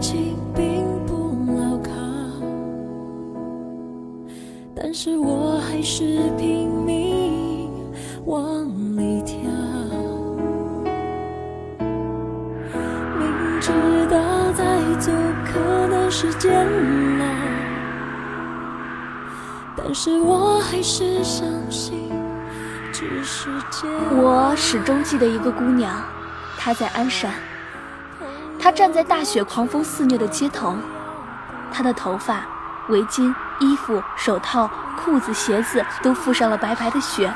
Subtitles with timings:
[0.00, 1.90] 情并不牢靠，
[4.74, 7.70] 但是我还是拼命
[8.24, 8.64] 往
[8.96, 9.38] 里跳。
[13.18, 13.70] 明知
[14.10, 15.12] 道再走
[15.44, 15.58] 可
[15.88, 17.24] 能是煎熬，
[19.76, 22.10] 但是我还是相信，
[22.92, 23.48] 只是。
[24.10, 26.02] 我始终记得一个姑娘，
[26.56, 27.32] 她在鞍山。
[28.68, 30.76] 他站在大雪狂风肆虐的街头，
[31.72, 32.46] 他的头发、
[32.90, 37.32] 围巾、衣服、手套、裤子、鞋子都覆上了白白的雪，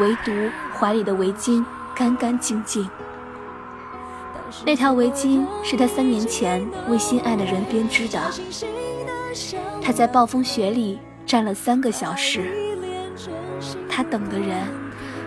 [0.00, 0.32] 唯独
[0.76, 2.90] 怀里的围巾干干净净。
[4.66, 8.20] 那条围巾是他三年前为心爱的人编织的。
[9.80, 12.74] 他在暴风雪里站了三个小时，
[13.88, 14.66] 他等的人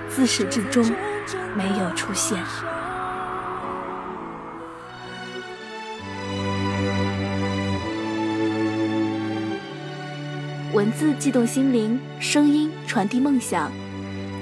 [0.09, 0.83] 自始至终
[1.55, 2.37] 没有出现。
[10.97, 13.69] 字悸动心灵，声音传递梦想。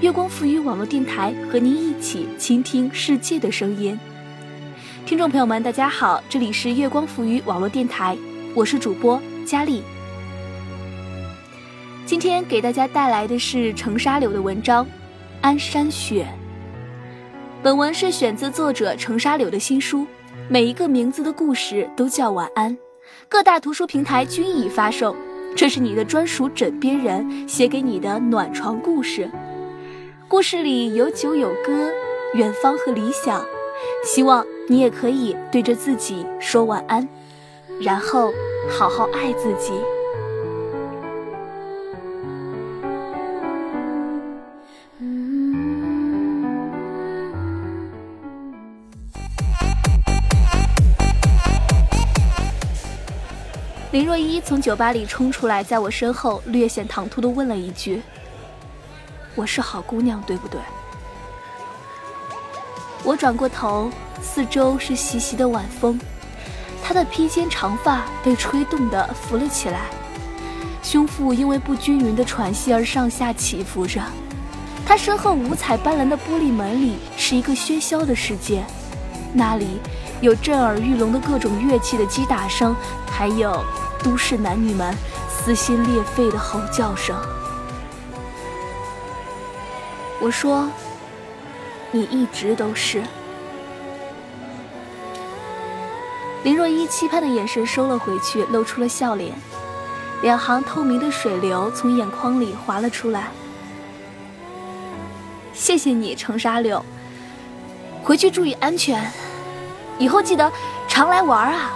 [0.01, 3.99] 月光赋予网络电台和您一起倾听世界的声音。
[5.03, 8.15] 听众朋友们，大家好，这里是月光赋予网络电台，
[8.53, 9.81] 我是主播佳丽。
[12.05, 14.85] 今天给大家带来的是程沙柳的文章
[15.41, 16.23] 《鞍山雪》。
[17.63, 20.01] 本文是选自作者程沙柳的新书
[20.47, 22.71] 《每一个名字的故事都叫晚安》，
[23.27, 25.15] 各大图书平台均已发售。
[25.55, 29.29] 这是你的专属枕边人写给你的暖床故事，
[30.27, 31.91] 故事里有酒有歌，
[32.33, 33.45] 远方和理想，
[34.03, 37.07] 希望你也可以对着自己说晚安，
[37.79, 38.33] 然后
[38.69, 39.73] 好好爱自己。
[53.93, 58.01] 林若依从酒吧里冲出来，在我身后略显唐突地问了一句
[59.37, 60.59] ：“我是好姑娘，对不对？”
[63.05, 65.99] 我转过头，四周是习习的晚风，
[66.83, 69.81] 她的披肩长发被吹动的浮了起来，
[70.81, 74.01] 胸腹因为不均匀的喘息而上下起伏着。
[74.87, 78.63] 她身后五彩斑斓的玻璃门里是一个喧嚣的世界，
[79.35, 79.79] 那里
[80.19, 82.75] 有震耳欲聋的各种乐器的击打声，
[83.05, 83.63] 还有。
[84.03, 84.93] 都市男女们
[85.29, 87.15] 撕心裂肺的吼叫声。
[90.19, 90.69] 我说
[91.91, 93.01] ：“你一直都是。”
[96.43, 99.33] 林若依期盼的眼神收了回去，露出了笑脸，
[100.21, 103.31] 两行透明的水流从眼眶里滑了出来。
[105.53, 106.83] 谢谢你，程沙柳。
[108.03, 109.09] 回去注意安全，
[109.97, 110.51] 以后记得
[110.89, 111.71] 常来玩啊。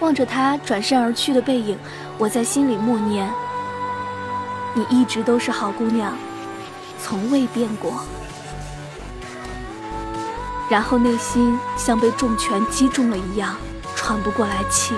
[0.00, 1.78] 望着他转身而去的背影，
[2.18, 3.30] 我在心里默念
[4.74, 6.12] ：“你一直都是好姑娘，
[7.00, 8.00] 从未变过。”
[10.68, 13.56] 然后内心像被重拳击中了一样，
[13.94, 14.94] 喘不过来气。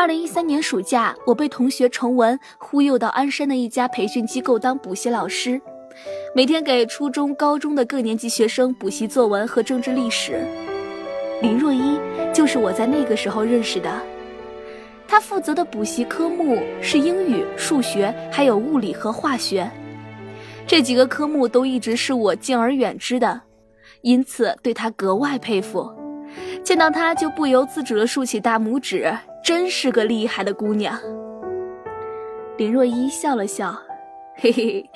[0.00, 5.60] 二零一三年暑假，我被同学程文忽悠到鞍山的一家培训机构当补习老师，
[6.34, 10.42] 每天给初中、高中的各年级学生补习作文和政治历史。
[11.42, 12.00] 林若依
[12.32, 13.92] 就是我在那个时候认识的，
[15.06, 19.70] 她负责的补习科目是英语、数学，还有物理和化学，
[20.66, 23.38] 这几个科目都一直是我敬而远之的，
[24.00, 25.92] 因此对她格外佩服，
[26.64, 29.14] 见到她就不由自主地竖起大拇指。
[29.50, 30.96] 真是个厉害的姑娘。
[32.56, 33.72] 林若依笑了笑，
[34.36, 34.90] 嘿嘿嘿。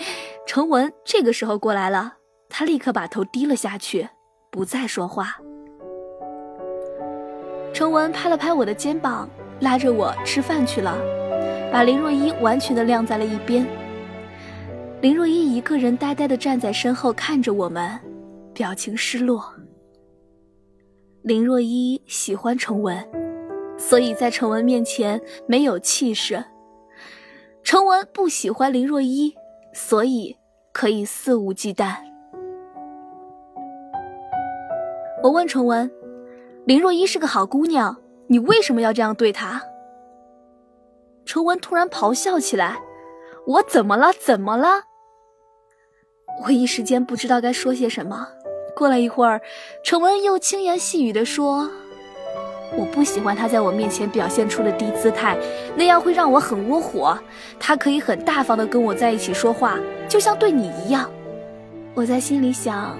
[0.46, 2.12] 程文这个时候过来了，
[2.48, 4.08] 他立刻把头低了下去，
[4.52, 5.38] 不再说话。
[7.72, 9.28] 程文拍了拍我的肩膀，
[9.58, 10.96] 拉着我吃饭去了，
[11.72, 13.66] 把林若依完全的晾在了一边。
[15.00, 17.90] 林若依一个人呆呆的站在身后看着我们，
[18.54, 19.52] 表情失落。
[21.22, 23.23] 林若依喜欢程文。
[23.86, 26.42] 所以在程文面前没有气势。
[27.62, 29.34] 程文不喜欢林若依，
[29.74, 30.38] 所以
[30.72, 31.96] 可以肆无忌惮。
[35.22, 35.90] 我问程文
[36.64, 37.94] ：“林若依是个好姑娘，
[38.26, 39.62] 你为什么要这样对她？”
[41.26, 42.78] 程文突然咆哮起来
[43.46, 44.14] ：“我怎么了？
[44.18, 44.84] 怎么了？”
[46.44, 48.28] 我一时间不知道该说些什么。
[48.74, 49.42] 过了一会儿，
[49.84, 51.70] 程文又轻言细语地说
[52.76, 55.36] ：“我不喜欢他在我面前表现出的低姿态，
[55.76, 57.18] 那样会让我很窝火。
[57.58, 59.78] 他可以很大方地跟我在一起说话，
[60.08, 61.10] 就像对你一样。”
[61.94, 62.98] 我在心里想，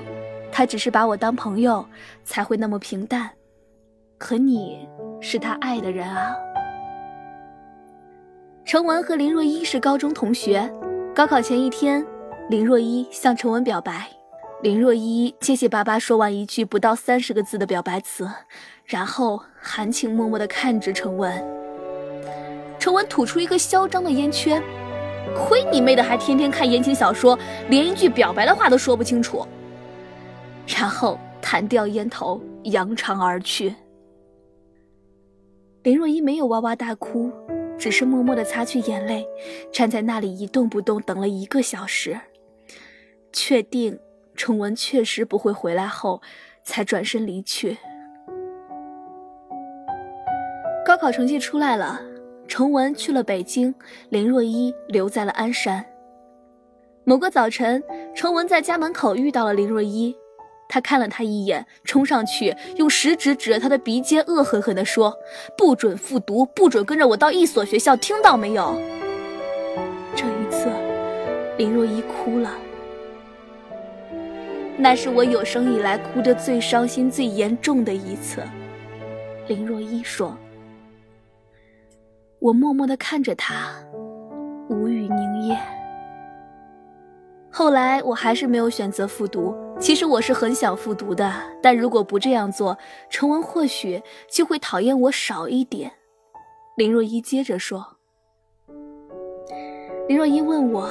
[0.52, 1.84] 他只是把我当朋友，
[2.22, 3.28] 才会那么平淡。
[4.18, 4.88] 可你
[5.20, 6.36] 是他爱的人啊。
[8.64, 10.72] 程文和林若依是高中同学，
[11.14, 12.06] 高考前一天，
[12.48, 14.08] 林若依向程文表白。
[14.64, 18.26] 林若依结结巴巴说完一句不到三十个字的表白词，
[18.86, 21.30] 然后含情脉脉地看着程文。
[22.78, 24.62] 程文吐出一个嚣张的烟圈，
[25.36, 27.38] 亏你妹的还天天看言情小说，
[27.68, 29.46] 连一句表白的话都说不清楚。
[30.66, 33.74] 然后弹掉烟头，扬长而去。
[35.82, 37.30] 林若依没有哇哇大哭，
[37.78, 39.26] 只是默默地擦去眼泪，
[39.70, 42.18] 站在那里一动不动，等了一个小时，
[43.30, 43.98] 确定。
[44.36, 46.20] 崇文确实不会回来后，
[46.62, 47.78] 才转身离去。
[50.84, 52.00] 高考成绩出来了，
[52.46, 53.74] 崇文去了北京，
[54.10, 55.84] 林若依留在了鞍山。
[57.04, 57.82] 某个早晨，
[58.14, 60.16] 崇文在家门口遇到了林若依，
[60.68, 65.16] 他看了他一眼，冲上去用食指指着他的鼻尖，恶狠狠地说
[65.56, 68.74] ：“不准复读，不准跟着我到一所学校，听到没有？”
[70.16, 70.68] 这一次，
[71.56, 72.50] 林若依哭了。
[74.76, 78.42] 那是我有生以来哭得最伤心、最严重的一次。
[79.46, 80.36] 林若依说
[82.40, 83.72] ：“我默默地看着他，
[84.68, 85.56] 无语凝噎。
[87.50, 89.54] 后来我还是没有选择复读。
[89.78, 91.32] 其实我是很想复读的，
[91.62, 92.76] 但如果不这样做，
[93.08, 95.92] 程文或许就会讨厌我少一点。”
[96.76, 97.96] 林若依接着说
[100.08, 100.90] ：“林若依问我，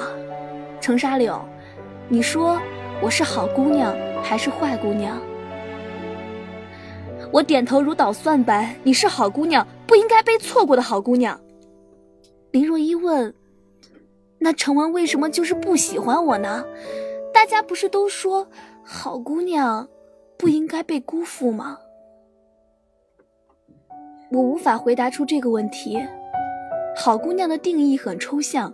[0.79, 1.43] 程沙柳，
[2.07, 2.57] 你说？”
[3.01, 5.19] 我是好姑娘还是坏姑娘？
[7.31, 8.75] 我点头如捣蒜般。
[8.83, 11.39] 你是好姑娘，不应该被错过的好姑娘。
[12.51, 13.33] 林若依问
[14.39, 16.63] ：“那程文为什么就是不喜欢我呢？
[17.33, 18.47] 大家不是都说
[18.83, 19.87] 好姑娘
[20.37, 21.79] 不应该被辜负吗？”
[24.31, 26.01] 我无法回答出这个问题。
[26.95, 28.71] 好姑娘的定义很抽象，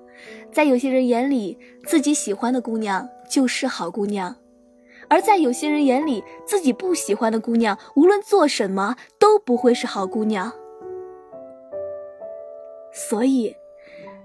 [0.52, 3.10] 在有些人眼里，自己喜欢的姑娘。
[3.30, 4.36] 就是好姑娘，
[5.08, 10.52] 而在有些人眼里，自己不喜欢的姑娘，无论做什么都不会是好姑娘。
[12.92, 13.56] 所以，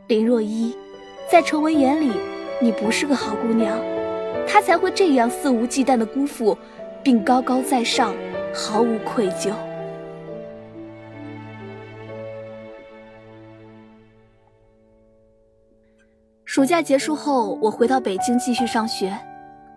[0.08, 0.74] 林若依，
[1.30, 2.12] 在程文眼里，
[2.62, 3.78] 你不是个好姑娘，
[4.48, 6.56] 他才会这样肆无忌惮的辜负，
[7.02, 8.14] 并高高在上，
[8.54, 9.52] 毫无愧疚。
[16.54, 19.12] 暑假结束后，我回到北京继续上学。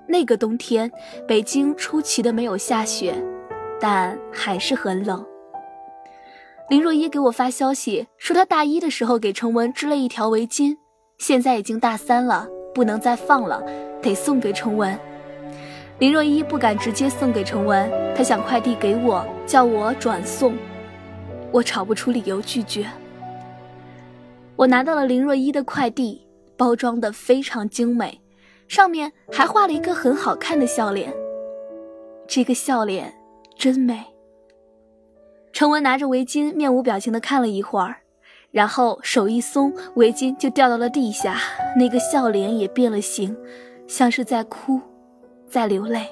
[0.08, 0.92] 那个冬天，
[1.28, 3.16] 北京出奇的没有下雪，
[3.82, 5.26] 但还是很冷。
[6.70, 10.78] 林若依给我发消息说，她大一的时候给程文织了一条围巾，
[11.18, 13.60] 现在已经大三了，不能再放了，
[14.00, 14.96] 得送给程文。
[15.98, 20.56] 林若依不敢直接送给程文，她想快递给我，叫我转送。
[21.52, 22.86] 我找不出理由拒绝。
[24.56, 26.27] 我拿到了林若依的快递。
[26.58, 28.20] 包装的非常精美，
[28.68, 31.14] 上面还画了一个很好看的笑脸。
[32.28, 33.14] 这个笑脸
[33.56, 34.04] 真美。
[35.54, 37.98] 程文拿着围巾，面无表情的看了一会儿，
[38.52, 41.38] 然后手一松，围巾就掉到了地下。
[41.78, 43.36] 那个笑脸也变了形，
[43.88, 44.82] 像是在哭，
[45.48, 46.08] 在流泪。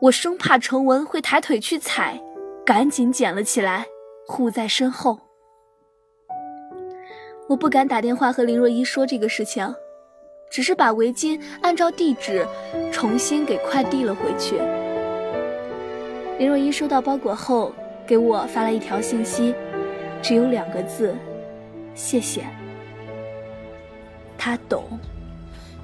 [0.00, 2.20] 我生怕程文会抬腿去踩，
[2.64, 3.86] 赶紧捡了起来，
[4.26, 5.18] 护在身后。
[7.48, 9.74] 我不敢打电话和林若依说这个事情，
[10.50, 12.46] 只是把围巾按照地址
[12.90, 14.56] 重新给快递了回去。
[16.38, 17.72] 林若依收到包裹后，
[18.06, 19.54] 给我发了一条信息，
[20.22, 21.14] 只有两个字：
[21.94, 22.44] 谢谢。
[24.38, 24.98] 他懂。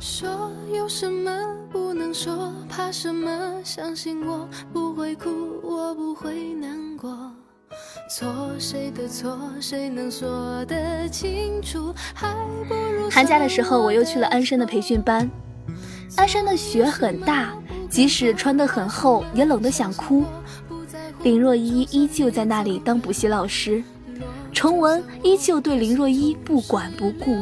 [0.00, 3.60] 说有什么不能说，怕什么？
[3.64, 6.87] 相信我不会哭，我不会难过。
[8.08, 8.26] 错
[8.58, 11.94] 谁的错，谁能说得清楚？
[13.10, 15.30] 寒假的时候，我又去了鞍山的培训班。
[16.16, 17.52] 鞍山的雪很大，
[17.90, 20.24] 即使穿得很厚，也冷得想哭。
[21.22, 23.84] 林若依依旧在那里当补习老师，
[24.54, 27.36] 崇文依旧对林若依不管不顾。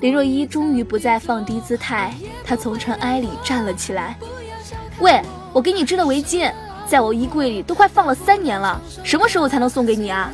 [0.00, 4.16] 林若依终于不再放低姿态，她从尘埃里站了起来。
[5.00, 5.20] 喂，
[5.52, 6.50] 我给你织的围巾。
[6.86, 10.30] 在我衣柜里都快放了三年了，什么时候才能送给你啊？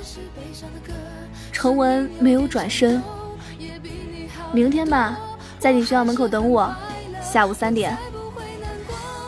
[1.53, 3.03] 程文没有转身。
[4.53, 5.19] 明天吧，
[5.59, 6.75] 在你学校门口等我。
[7.21, 7.97] 下午三点，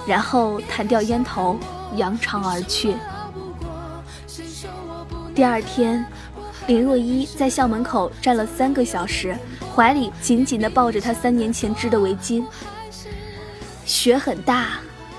[0.06, 1.58] 然后弹掉烟头，
[1.96, 2.94] 扬长而去。
[5.34, 6.04] 第二天，
[6.66, 9.36] 林若依在校门口站了三个小时，
[9.74, 12.44] 怀里紧紧地抱着她三年前织的围巾。
[13.84, 14.78] 雪很大，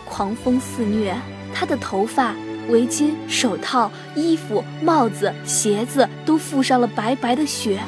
[0.09, 1.15] 狂风肆虐，
[1.53, 2.33] 他的头发、
[2.69, 7.79] 围巾、手套、衣服、帽子、鞋子都覆上了白白的雪，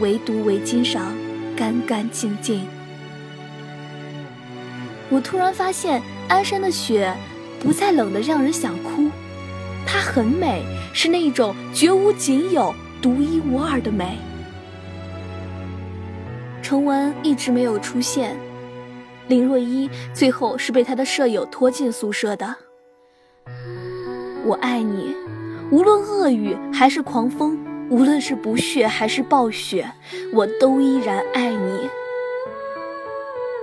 [0.00, 1.12] 唯独围巾上
[1.56, 2.66] 干干净净。
[5.10, 7.14] 我突然发现，鞍山的雪
[7.60, 9.10] 不再冷得让人想哭，
[9.86, 14.18] 它很美，是那种绝无仅有、独一无二的美。
[16.62, 18.36] 程文一直没有出现，
[19.28, 22.54] 林若依最后是被他的舍友拖进宿舍的。
[24.44, 25.14] 我爱你，
[25.70, 27.58] 无论恶雨还是狂风，
[27.90, 29.90] 无论是不屑还是暴雪，
[30.32, 31.88] 我都依然爱你。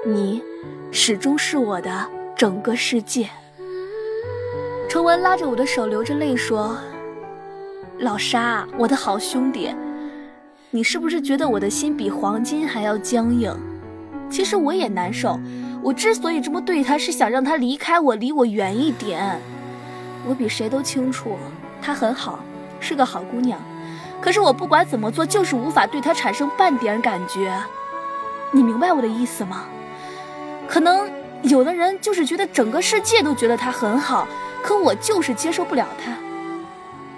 [0.05, 0.43] 你。
[0.93, 3.29] 始终是我的整个世界。
[4.89, 6.77] 程文拉着我的手，流着泪说
[7.99, 9.73] ：“老沙，我的好兄弟，
[10.69, 13.55] 你是不是觉得我的心比黄金还要僵硬？
[14.31, 15.39] 其实我也难受。
[15.83, 19.39] 我之所以这么对他，是想让他离开我，离我远一点。
[20.25, 21.37] 我比谁都清楚，
[21.81, 22.39] 她很好，
[22.79, 23.59] 是个好姑娘。
[24.21, 27.53] 可是我不管怎么做，就是无法对她产生半点感觉。
[28.51, 29.65] 你明白我的意思吗？”
[30.67, 31.09] 可能
[31.41, 34.25] 有的人就是觉得整个世界都觉得他很好，
[34.63, 36.13] 可我就是接受不了他。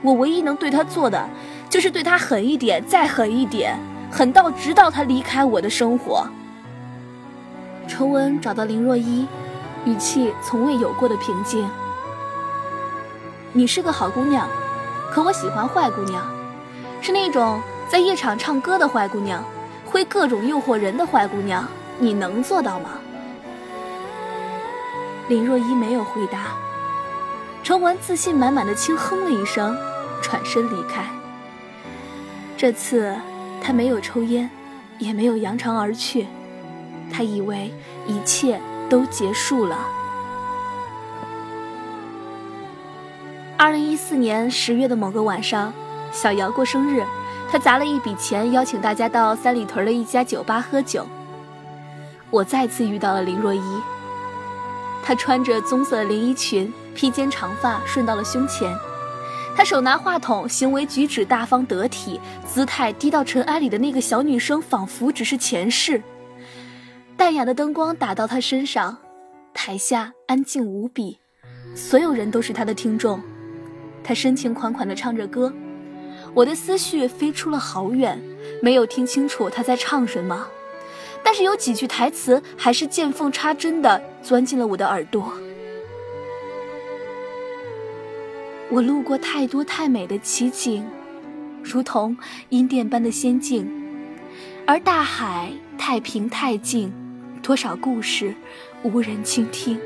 [0.01, 1.29] 我唯一能对他做的，
[1.70, 3.77] 就是对他狠一点，再狠一点，
[4.10, 6.25] 狠到直到他离开我的生活。
[7.88, 9.28] 程文找到林若依，
[9.86, 11.70] 语气从未有过的平静。
[13.52, 14.48] 你是个好姑娘，
[15.12, 16.25] 可我喜欢坏姑娘，
[17.02, 19.44] 是那种在夜场唱歌的坏姑娘，
[19.86, 21.68] 会各种诱惑人的坏姑娘。
[22.00, 22.90] 你能做到吗？
[25.28, 26.56] 林若依没有回答，
[27.63, 29.78] 程文自信满满的轻哼了一声，
[30.22, 31.06] 转身离开。
[32.58, 33.16] 这次
[33.62, 34.50] 他没有抽烟，
[34.98, 36.28] 也没有扬长而去，
[37.13, 37.72] 他以为
[38.08, 39.77] 一切都结束了。
[43.55, 45.72] 二零一四年十月的某个晚上，
[46.12, 47.05] 小姚过生日，
[47.50, 51.08] 他砸了一笔钱邀请大家到三里屯的一家酒吧喝酒。
[52.32, 53.62] 我再次遇到了林若依。
[55.05, 58.74] 她穿着棕色的连衣裙，披肩长发顺到了胸前。
[59.55, 66.01] 她手拿话筒，行为举止大方得体，姿态低到尘埃里的那个小女生，仿佛只是前世。
[67.24, 68.98] 淡雅的灯光打到他身上，
[69.53, 71.18] 台下安静无比，
[71.74, 73.18] 所有人都是他的听众。
[74.03, 75.53] 他深情款款地唱着歌，
[76.34, 78.22] 我的思绪飞出了好远，
[78.62, 80.46] 没有听清楚他在唱什么。
[81.24, 85.32] 但是有几句台词还是见缝插针的钻进了我的耳朵。
[88.70, 90.86] 我路过太多太美的奇景，
[91.63, 92.18] 如同
[92.50, 93.72] 阴殿般的仙境，
[94.68, 96.94] 而大海太平太静，
[97.44, 98.34] 多少故事
[98.84, 99.78] 无人倾听。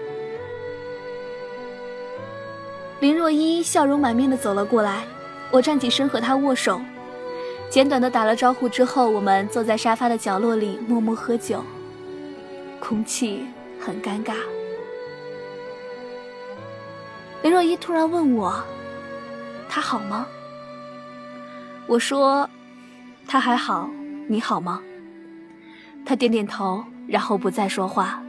[3.00, 5.04] 林若依笑容满面的走了过来，
[5.50, 6.80] 我站起身和她握手。
[7.68, 11.64] 简短的打了招呼之后，我们坐在沙发的角落里默默喝酒，
[12.80, 13.44] 空气
[13.80, 14.36] 很尴尬。
[17.42, 18.64] 林若依突然问我
[19.68, 20.28] ：“他好吗？”
[21.88, 22.48] 我说
[23.28, 23.90] ：“他还好，
[24.28, 24.80] 你好吗？”
[26.06, 28.22] 他点点头，然后不再说话。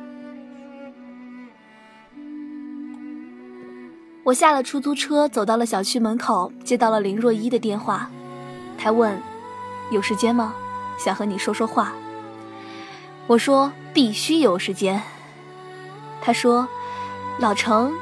[4.25, 8.11] 我下了出租车，走到了小区门口，接到了林若依的电话。
[8.77, 9.21] 他问
[9.91, 10.55] ：“有时间吗？
[10.99, 11.93] 想和你说说话。”
[13.27, 15.03] 我说：“必须有时间。”
[16.21, 16.69] 他说
[17.41, 17.93] ：“老程，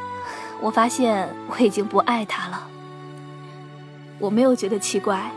[0.60, 2.66] 我发现我已经不爱他了。”
[4.18, 5.30] 我没有觉得奇怪，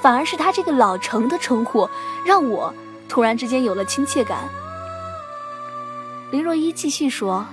[0.00, 1.88] 反而是他这个“老程”的称呼
[2.24, 2.74] 让我
[3.08, 4.48] 突然之间有了亲切感。
[6.32, 7.44] 林若依继续说：“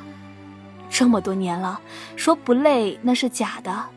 [0.89, 1.81] 这么多年了，
[2.15, 3.88] 说不累那是假的。”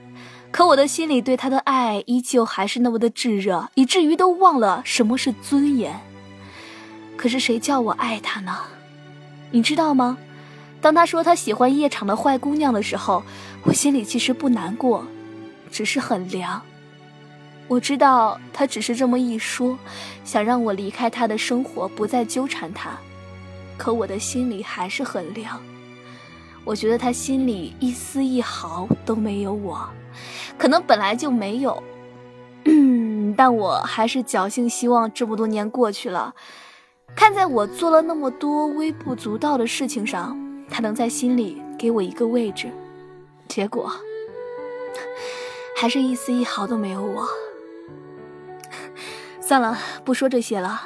[0.50, 6.00] 可我的心里对他的爱依旧还是那么的炙热，以至于都忘了什么是尊严。
[7.16, 8.58] 可是谁叫我爱他呢？
[9.52, 10.18] 你知道吗？
[10.80, 13.22] 当他说他喜欢夜场的坏姑娘的时候，
[13.62, 15.06] 我心里其实不难过，
[15.70, 16.60] 只是很凉。
[17.68, 19.78] 我知道他只是这么一说，
[20.24, 22.98] 想让我离开他的生活，不再纠缠他。
[23.82, 25.60] 可我的心里还是很凉。
[26.64, 29.90] 我觉得他心里一丝一毫都没有我。
[30.56, 31.82] 可能本来就没有，
[33.36, 36.32] 但我还是侥幸希望这么多年过去了，
[37.16, 40.38] 看在我做了那么多微不足道的事情上，
[40.70, 42.70] 他能在心里给我一个位置，
[43.48, 43.90] 结果
[45.76, 47.26] 还是一丝一毫都没有我。
[49.42, 50.82] 算了，不说这些了，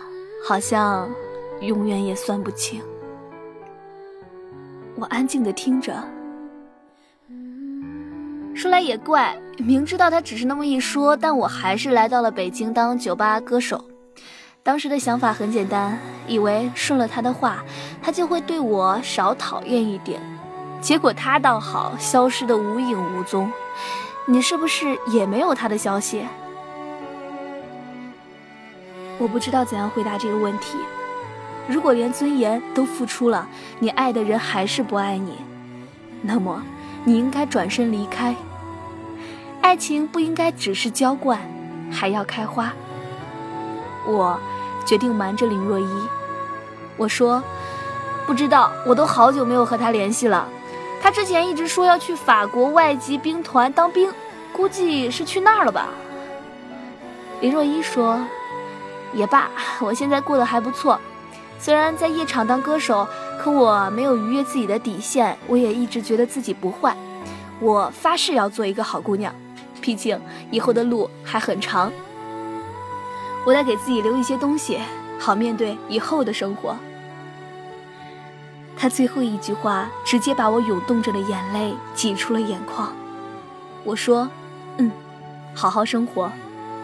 [0.49, 1.11] 好像
[1.61, 2.83] 永远也算不清。
[4.97, 6.03] 我安静的听着。
[8.55, 13.85] 说来也怪，明知道他只是那么一说，但我还是来到了北京当酒吧歌手。
[14.63, 17.63] 当时的想法很简单，以为顺了他的话，
[18.03, 20.21] 他就会对我少讨厌一点。
[20.81, 23.53] 结果他倒好，消失的无影无踪。
[24.27, 26.25] 你是不是也没有他的消息？
[29.19, 30.79] 我不知道怎样回答这个问题。
[31.69, 35.39] 如果连尊严都付出了，你爱的人还是不爱你，
[36.23, 36.63] 那么
[37.05, 38.35] 你应该转身离开。
[39.61, 41.41] 爱情不应该只是浇灌，
[41.91, 42.73] 还要开花。
[44.07, 44.39] 我
[44.87, 45.89] 决定瞒着林若依。
[46.97, 47.43] 我说，
[48.27, 50.49] 不知道，我都好久没有和他联系了。
[51.03, 54.13] 他之前一直说要去法国外籍兵团当兵，
[54.53, 55.89] 估计是去那儿了吧。
[57.41, 58.21] 林若依说，
[59.13, 61.01] 也罢，我现在过得还不错。
[61.59, 63.09] 虽然在夜场当歌手，
[63.41, 65.37] 可我没有逾越自己的底线。
[65.49, 66.97] 我也一直觉得自己不坏。
[67.59, 69.35] 我发誓要做一个好姑娘，
[69.81, 70.21] 毕竟
[70.51, 71.91] 以后的路还很长。
[73.45, 74.79] 我得给自己留一些东西，
[75.19, 76.77] 好面对以后的生活。
[78.77, 82.93] 他最后一句话直接把我涌动着的眼泪挤出了眼眶。
[83.83, 84.29] 我说
[84.77, 84.93] ：“嗯，
[85.55, 86.31] 好好生活，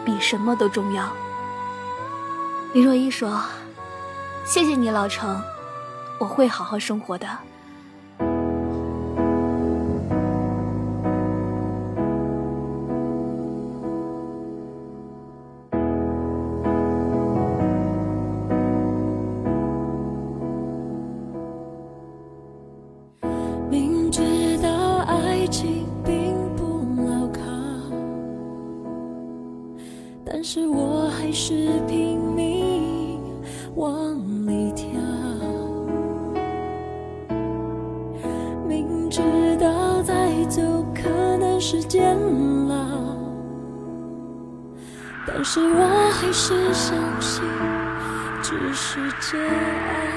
[0.03, 1.07] 比什么都重要。”
[2.73, 3.39] 林若依说。
[4.45, 5.41] 谢谢你，老程，
[6.19, 7.27] 我会好好生活的。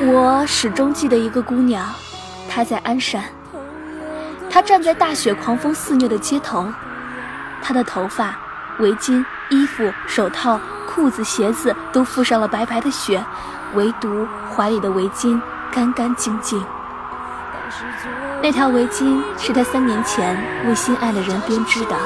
[0.01, 1.87] 我始终记得一个姑娘，
[2.49, 3.23] 她在鞍山。
[4.51, 6.67] 她站在大雪狂风肆虐的街头，
[7.63, 8.35] 她的头发、
[8.79, 13.25] 围巾、衣服、手套、裤子、鞋子都覆上了白白的雪，
[13.75, 16.65] 唯独怀里的围巾干干净净。
[18.43, 21.97] 那条围巾是她三年前为心爱的人编织的。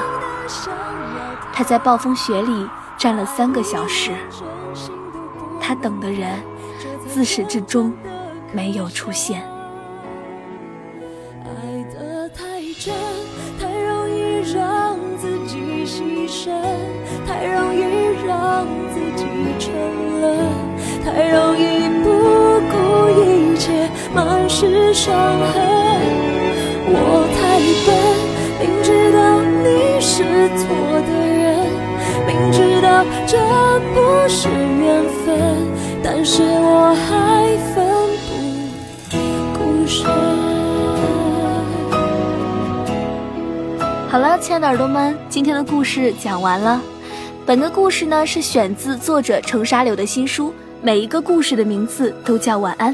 [1.51, 2.69] 她在暴风雪里。
[3.01, 4.11] 站了三个小时，
[5.59, 6.39] 他等的人
[7.07, 7.91] 自始至终
[8.53, 9.41] 没有出现。
[11.43, 12.93] 爱得太真，
[13.59, 16.51] 太容易让自己牺牲，
[17.25, 17.81] 太容易
[18.23, 19.25] 让自己
[19.57, 19.73] 沉
[20.21, 20.37] 沦，
[21.03, 22.07] 太容易不
[22.69, 22.75] 顾
[23.19, 25.59] 一切，满是伤痕。
[26.93, 27.89] 我太笨，
[28.59, 30.21] 明知道你是
[30.55, 30.80] 错。
[33.31, 33.37] 这
[33.93, 35.65] 不是缘分，
[36.03, 37.87] 但是我还奋
[39.09, 39.15] 不
[39.57, 40.05] 顾身。
[44.09, 46.81] 好了，亲爱的耳朵们，今天的故事讲完了。
[47.45, 52.93] 本个故事呢是选自作者程沙柳的新书，每一个故事的名字都叫晚安，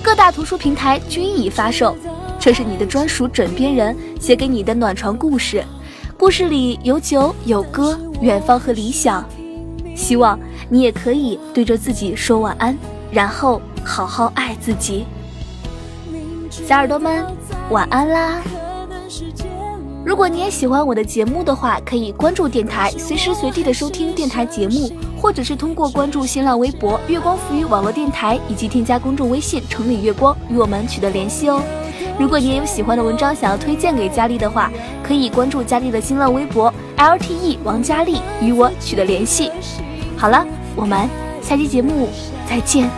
[0.00, 1.96] 各大图书平台均已发售。
[2.38, 5.64] 这是你的专属枕边人写给你的暖床故事。
[6.16, 9.28] 故事里有酒有歌，远方和理想，
[9.94, 12.76] 希望你也可以对着自己说晚安，
[13.10, 15.04] 然后好好爱自己。
[16.50, 17.24] 小耳朵们，
[17.70, 18.42] 晚安啦！
[20.04, 31.62] 如果你也喜欢我的节目的话，可以关注电台，随时随地的收听电台节目，或者是通过关注新浪微博“月光浮语网络电台”，以及添加公众微信“城里月光”与我们取得联系哦。
[32.18, 34.70] 如果你也有喜欢的文章想要推荐给佳丽的话，
[35.02, 39.50] 可以关注佳丽的新浪微博 LTE 王佳丽，与我取得联系。
[40.16, 40.46] 好了，
[40.76, 41.08] 我们
[41.40, 42.08] 下期节目
[42.48, 42.88] 再见。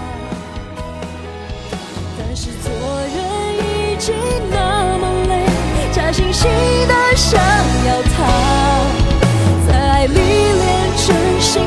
[2.18, 4.14] 但是做人已经
[4.50, 5.46] 那么累，
[5.90, 6.44] 假惺惺
[6.86, 7.40] 的想
[7.86, 8.16] 要逃，
[9.66, 11.62] 在爱里连真心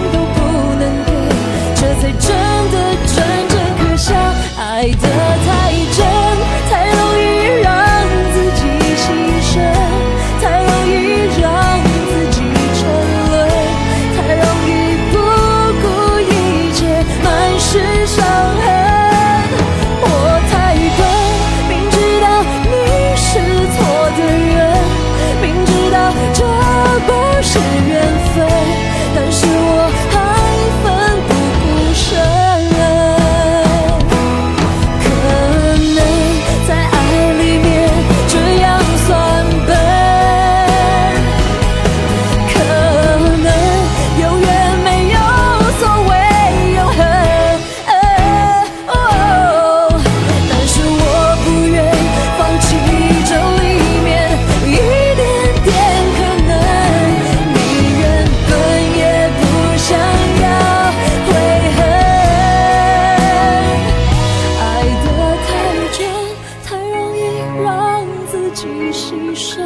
[68.57, 69.59] 己牺牲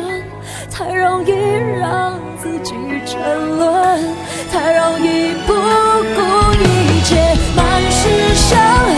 [0.69, 1.31] 太容易
[1.79, 2.73] 让自己
[3.05, 4.03] 沉沦
[4.51, 7.15] 太容易不顾一切
[7.55, 8.90] 满是伤